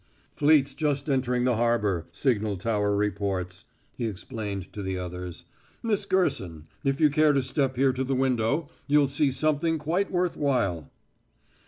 [0.35, 3.65] "'Fleet's just entering the harbor,' signal tower reports,"
[3.95, 5.45] he explained to the others.
[5.83, 10.09] "Miss Gerson, if you care to step here to the window you'll see something quite
[10.09, 10.89] worth while."